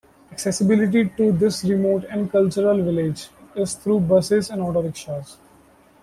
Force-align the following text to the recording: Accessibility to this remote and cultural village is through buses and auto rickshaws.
Accessibility 0.31 1.09
to 1.15 1.31
this 1.31 1.63
remote 1.63 2.05
and 2.09 2.31
cultural 2.31 2.75
village 2.81 3.27
is 3.55 3.75
through 3.75 3.99
buses 3.99 4.49
and 4.49 4.59
auto 4.59 4.81
rickshaws. 4.81 5.37